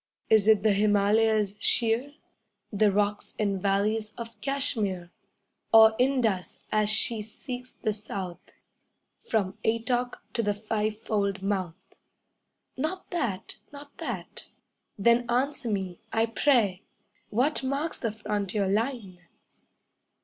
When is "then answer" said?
14.97-15.69